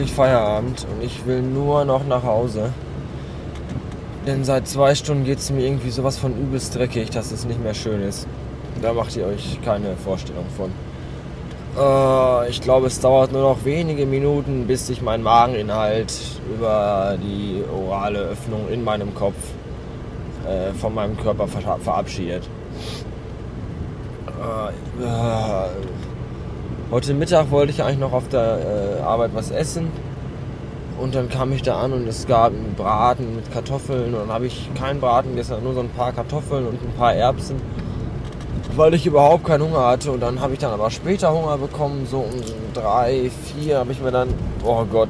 [0.00, 2.72] endlich Feierabend und ich will nur noch nach Hause.
[4.26, 7.62] Denn seit zwei Stunden geht es mir irgendwie sowas von übelst dreckig, dass es nicht
[7.62, 8.26] mehr schön ist.
[8.80, 10.70] Da macht ihr euch keine Vorstellung von.
[11.78, 16.14] Äh, ich glaube, es dauert nur noch wenige Minuten, bis sich mein Mageninhalt
[16.54, 19.36] über die orale Öffnung in meinem Kopf
[20.46, 22.48] äh, von meinem Körper ver verabschiedet.
[24.26, 25.68] Äh, äh,
[26.90, 29.88] heute Mittag wollte ich eigentlich noch auf der äh, Arbeit was essen.
[31.00, 34.14] Und dann kam ich da an und es gab einen Braten mit Kartoffeln.
[34.14, 37.14] Und dann habe ich keinen Braten gegessen, nur so ein paar Kartoffeln und ein paar
[37.14, 37.56] Erbsen
[38.76, 40.10] weil ich überhaupt keinen Hunger hatte.
[40.10, 42.40] Und dann habe ich dann aber später Hunger bekommen, so um
[42.74, 44.28] drei, vier habe ich mir dann,
[44.64, 45.08] oh Gott,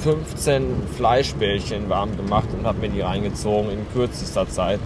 [0.00, 4.80] 15 Fleischbällchen warm gemacht und habe mir die reingezogen in kürzester Zeit.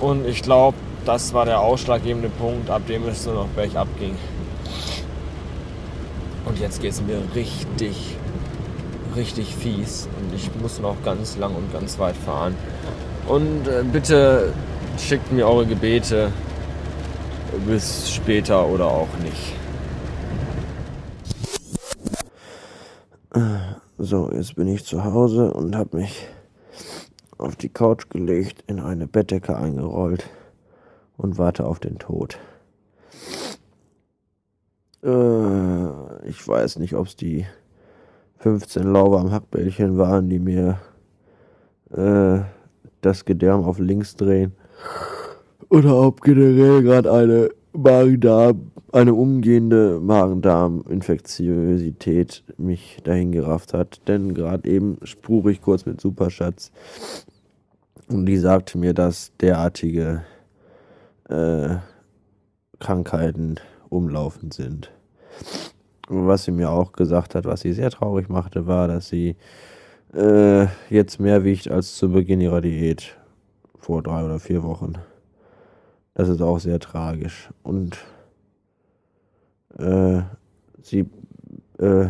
[0.00, 4.16] Und ich glaube, das war der ausschlaggebende Punkt, ab dem es nur noch bergab ging.
[6.56, 8.16] Und jetzt geht es mir richtig,
[9.14, 10.08] richtig fies.
[10.18, 12.54] Und ich muss noch ganz lang und ganz weit fahren.
[13.28, 14.54] Und äh, bitte
[14.96, 16.32] schickt mir eure Gebete
[17.66, 19.52] bis später oder auch nicht.
[23.98, 26.26] So, jetzt bin ich zu Hause und habe mich
[27.36, 30.24] auf die Couch gelegt, in eine Bettdecke eingerollt
[31.18, 32.38] und warte auf den Tod.
[35.06, 37.46] Äh, ich weiß nicht, ob es die
[38.38, 40.78] 15 lauwarm Hackbällchen waren, die mir
[41.92, 42.40] äh,
[43.00, 44.52] das Gedärm auf links drehen
[45.68, 54.00] oder ob generell gerade eine Magen-Darm, eine umgehende Magen-Darm-Infektiosität mich dahin gerafft hat.
[54.08, 56.72] Denn gerade eben spruch ich kurz mit Superschatz
[58.08, 60.22] und die sagte mir, dass derartige
[61.28, 61.76] äh,
[62.78, 63.56] Krankheiten
[63.88, 64.92] umlaufend sind.
[66.08, 69.36] Was sie mir auch gesagt hat, was sie sehr traurig machte, war, dass sie
[70.14, 73.16] äh, jetzt mehr wiegt als zu Beginn ihrer Diät
[73.76, 74.94] vor drei oder vier Wochen.
[76.14, 77.50] Das ist auch sehr tragisch.
[77.62, 77.98] Und
[79.78, 80.22] äh,
[80.80, 81.10] sie,
[81.78, 82.08] äh,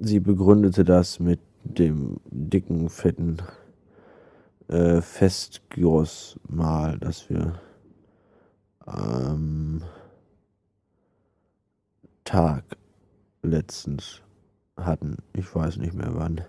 [0.00, 3.38] sie begründete das mit dem dicken, fetten
[4.68, 7.60] äh, Festgyros-Mal, das wir
[8.86, 9.82] am
[12.30, 12.62] Tag
[13.42, 14.22] letztens
[14.76, 15.16] hatten.
[15.34, 16.42] Ich weiß nicht mehr wann.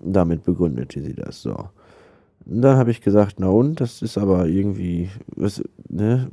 [0.00, 1.70] Damit begründete sie das so.
[2.44, 6.30] Dann habe ich gesagt, na und, das ist aber irgendwie, was, ne,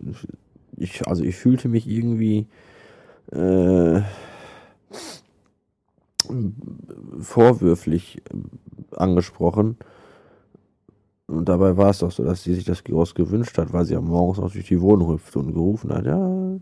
[0.75, 2.47] ich, also ich fühlte mich irgendwie
[3.31, 4.01] äh,
[7.21, 8.21] vorwürflich
[8.91, 9.77] angesprochen.
[11.27, 13.95] Und dabei war es doch so, dass sie sich das Gyros gewünscht hat, weil sie
[13.95, 16.59] am Morgens auch durch die Wohnung hüpfte und gerufen hat, ja,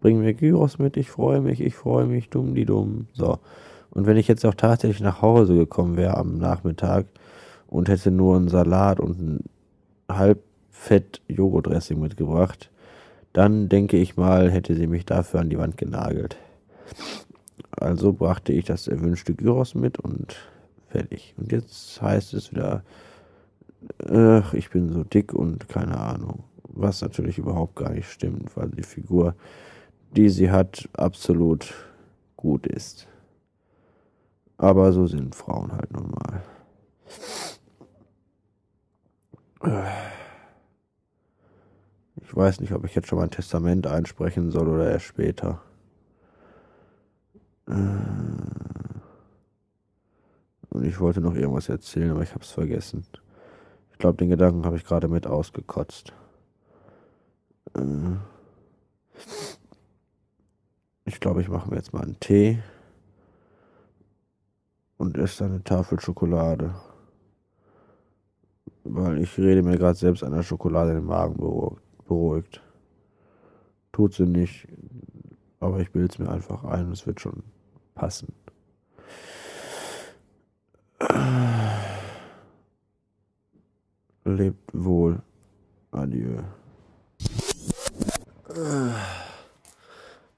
[0.00, 3.06] bring mir Gyros mit, ich freue mich, ich freue mich, dumm die dumm.
[3.12, 3.38] So.
[3.90, 7.06] Und wenn ich jetzt auch tatsächlich nach Hause gekommen wäre am Nachmittag,
[7.68, 9.44] und hätte nur einen Salat und ein
[10.08, 12.70] halbfett Joghurtdressing mitgebracht,
[13.32, 16.36] dann denke ich mal, hätte sie mich dafür an die Wand genagelt.
[17.70, 20.36] Also brachte ich das erwünschte Gyros mit und
[20.88, 21.34] fertig.
[21.36, 22.82] Und jetzt heißt es wieder,
[24.08, 26.44] ach, ich bin so dick und keine Ahnung.
[26.62, 29.34] Was natürlich überhaupt gar nicht stimmt, weil die Figur,
[30.10, 31.74] die sie hat, absolut
[32.36, 33.06] gut ist.
[34.58, 36.42] Aber so sind Frauen halt nun mal.
[42.22, 45.60] Ich weiß nicht, ob ich jetzt schon mein Testament einsprechen soll oder erst später.
[47.68, 47.72] Äh,
[50.70, 53.06] und ich wollte noch irgendwas erzählen, aber ich habe es vergessen.
[53.92, 56.12] Ich glaube, den Gedanken habe ich gerade mit ausgekotzt.
[57.74, 57.80] Äh,
[61.06, 62.62] ich glaube, ich mache mir jetzt mal einen Tee
[64.98, 66.74] und esse eine Tafel Schokolade
[68.88, 71.36] weil ich rede mir gerade selbst an der Schokolade den Magen
[72.06, 72.62] beruhigt.
[73.92, 74.68] Tut sie nicht,
[75.60, 77.42] aber ich bilde es mir einfach ein, es wird schon
[77.94, 78.32] passen.
[84.24, 85.22] Lebt wohl.
[85.92, 86.42] Adieu.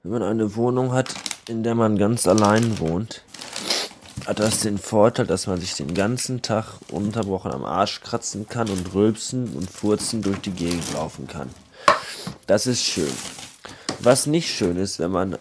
[0.01, 1.13] Wenn man eine Wohnung hat,
[1.49, 3.21] in der man ganz allein wohnt,
[4.25, 8.69] hat das den Vorteil, dass man sich den ganzen Tag unterbrochen am Arsch kratzen kann
[8.69, 11.49] und rülpsen und furzen durch die Gegend laufen kann.
[12.47, 13.11] Das ist schön.
[13.99, 15.37] Was nicht schön ist, wenn man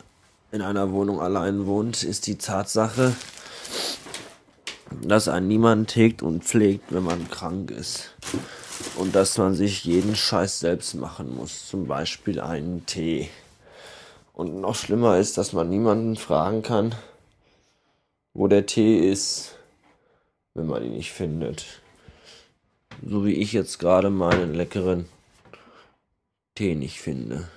[0.51, 3.15] in einer Wohnung allein wohnt, ist die Tatsache,
[5.03, 8.13] dass ein niemand hegt und pflegt, wenn man krank ist.
[8.97, 11.69] Und dass man sich jeden Scheiß selbst machen muss.
[11.69, 13.29] Zum Beispiel einen Tee.
[14.39, 16.95] Und noch schlimmer ist, dass man niemanden fragen kann,
[18.35, 19.59] wo der Tee ist,
[20.55, 21.83] wenn man ihn nicht findet.
[23.05, 25.09] So wie ich jetzt gerade meinen leckeren
[26.55, 27.49] Tee nicht finde.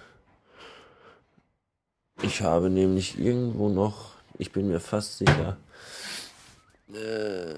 [2.24, 5.58] Ich habe nämlich irgendwo noch, ich bin mir fast sicher,
[6.92, 7.54] äh,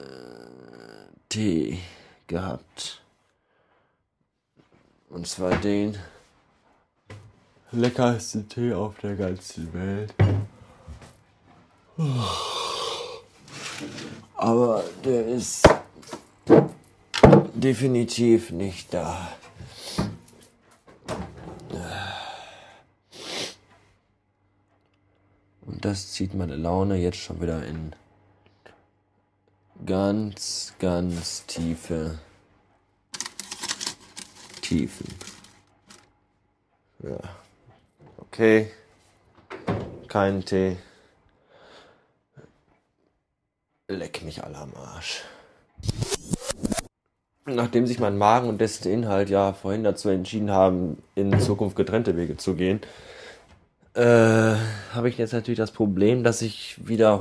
[1.29, 1.79] Tee
[2.27, 3.01] gehabt.
[5.09, 5.97] Und zwar den
[7.73, 10.13] leckersten Tee auf der ganzen Welt.
[14.35, 15.67] Aber der ist
[17.53, 19.29] definitiv nicht da.
[25.65, 27.95] Und das zieht meine Laune jetzt schon wieder in
[29.85, 32.19] ganz, ganz tiefe
[34.61, 35.07] Tiefen.
[36.99, 37.42] Ja.
[38.33, 38.71] Okay.
[40.07, 40.77] Kein Tee.
[43.87, 45.21] Leck mich alle am Arsch.
[47.45, 52.17] Nachdem sich mein Magen und dessen Inhalt ja vorhin dazu entschieden haben, in Zukunft getrennte
[52.17, 52.81] Wege zu gehen,
[53.93, 57.19] äh, habe ich jetzt natürlich das Problem, dass ich wieder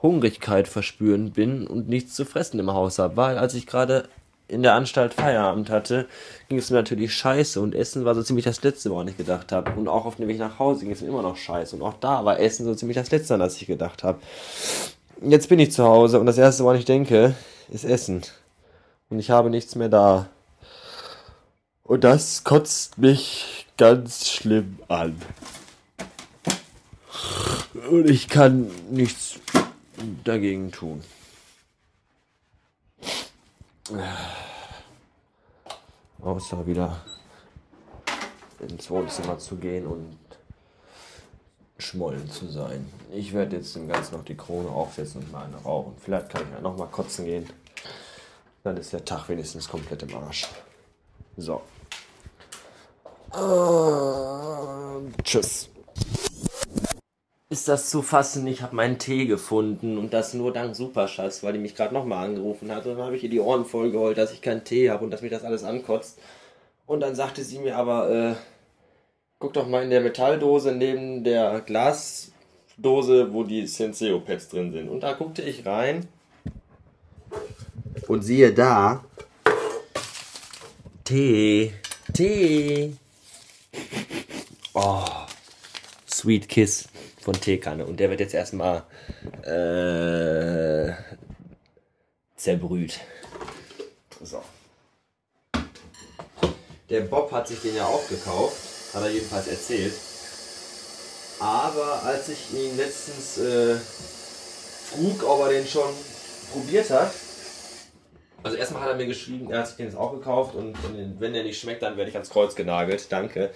[0.00, 3.18] Hungrigkeit verspüren bin und nichts zu fressen im Haus habe.
[3.18, 4.08] Weil als ich gerade
[4.48, 6.06] in der Anstalt Feierabend hatte,
[6.48, 9.52] ging es mir natürlich scheiße und Essen war so ziemlich das Letzte, woran ich gedacht
[9.52, 9.72] habe.
[9.72, 11.76] Und auch auf dem Weg nach Hause ging es mir immer noch scheiße.
[11.76, 14.18] Und auch da war Essen so ziemlich das Letzte, an das ich gedacht habe.
[15.22, 17.34] Jetzt bin ich zu Hause und das Erste, woran ich denke,
[17.70, 18.22] ist Essen.
[19.10, 20.28] Und ich habe nichts mehr da.
[21.82, 25.20] Und das kotzt mich ganz schlimm an.
[27.90, 29.40] Und ich kann nichts
[30.24, 31.02] dagegen tun.
[36.20, 36.96] Außer wieder
[38.60, 40.18] ins Wohnzimmer zu gehen und
[41.78, 42.90] schmollen zu sein.
[43.12, 45.94] Ich werde jetzt dem Ganzen noch die Krone aufsetzen und mal eine rauchen.
[45.98, 47.48] Vielleicht kann ich ja nochmal kotzen gehen.
[48.64, 50.48] Dann ist der Tag wenigstens komplett im Arsch.
[51.36, 51.62] So.
[53.32, 55.68] Uh, tschüss.
[57.50, 58.46] Ist das zu fassen?
[58.46, 62.26] Ich habe meinen Tee gefunden und das nur dank Superschatz, weil die mich gerade nochmal
[62.26, 62.84] angerufen hat.
[62.84, 65.10] Und dann habe ich ihr die Ohren voll geholt, dass ich keinen Tee habe und
[65.10, 66.18] dass mich das alles ankotzt.
[66.84, 68.34] Und dann sagte sie mir aber, äh,
[69.38, 74.90] guck doch mal in der Metalldose neben der Glasdose, wo die Senseo-Pads drin sind.
[74.90, 76.06] Und da guckte ich rein
[78.08, 79.04] und siehe da,
[81.02, 81.72] Tee,
[82.12, 82.92] Tee.
[84.74, 85.06] Oh,
[86.06, 86.88] Sweet Kiss
[87.28, 87.84] von Teekanne.
[87.84, 88.84] Und der wird jetzt erstmal
[89.42, 90.94] äh,
[92.36, 93.00] zerbrüht.
[94.22, 94.42] So.
[96.88, 98.56] Der Bob hat sich den ja auch gekauft,
[98.94, 99.92] hat er jedenfalls erzählt.
[101.38, 105.92] Aber als ich ihn letztens äh, frug, ob er den schon
[106.50, 107.12] probiert hat,
[108.42, 110.78] also erstmal hat er mir geschrieben, er hat sich den jetzt auch gekauft und
[111.20, 113.12] wenn der nicht schmeckt, dann werde ich ans Kreuz genagelt.
[113.12, 113.50] Danke.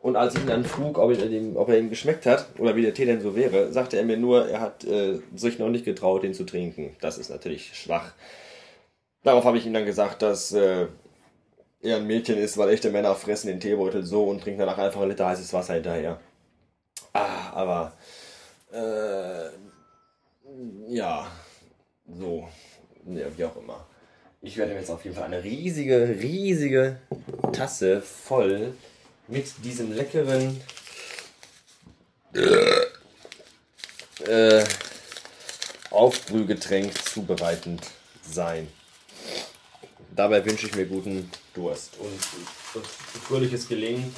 [0.00, 2.82] Und als ich ihn dann frug, ob, ihm, ob er ihm geschmeckt hat oder wie
[2.82, 5.84] der Tee denn so wäre, sagte er mir nur, er hat äh, sich noch nicht
[5.84, 6.96] getraut, den zu trinken.
[7.00, 8.12] Das ist natürlich schwach.
[9.24, 10.86] Darauf habe ich ihm dann gesagt, dass äh,
[11.82, 15.00] er ein Mädchen ist, weil echte Männer fressen den Teebeutel so und trinken danach einfach
[15.00, 16.20] ein Liter heißes Wasser hinterher.
[17.12, 17.92] Ah, aber
[18.72, 19.48] äh,
[20.88, 21.26] ja,
[22.06, 22.48] so,
[23.06, 23.86] ja, wie auch immer.
[24.40, 26.98] Ich werde mir jetzt auf jeden Fall eine riesige, riesige
[27.52, 28.74] Tasse voll
[29.28, 30.60] mit diesem leckeren
[34.26, 34.64] äh,
[35.90, 37.82] Aufbrühgetränk zubereitend
[38.22, 38.68] sein.
[40.14, 42.18] Dabei wünsche ich mir guten Durst und,
[42.74, 44.14] und fröhliches Gelingen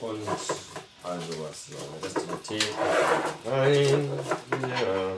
[0.00, 0.28] und
[1.02, 1.66] all sowas.
[1.68, 4.10] So, der Rest Tee rein.
[4.62, 5.16] Ja.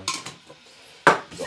[1.36, 1.46] So.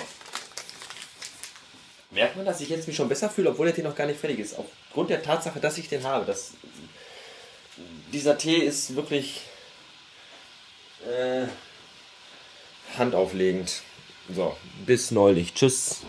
[2.11, 4.19] Merkt man, dass ich jetzt mich schon besser fühle, obwohl der Tee noch gar nicht
[4.19, 4.55] fertig ist.
[4.57, 6.25] Aufgrund der Tatsache, dass ich den habe.
[6.25, 6.51] Das
[8.11, 9.41] dieser Tee ist wirklich
[11.05, 11.45] äh,
[12.97, 13.81] handauflegend.
[14.33, 14.55] So,
[14.85, 15.53] bis neulich.
[15.53, 16.01] Tschüss.